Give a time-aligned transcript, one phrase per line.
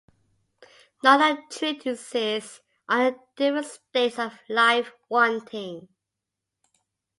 [1.03, 5.89] Nor are treatises on the different states of life wanting.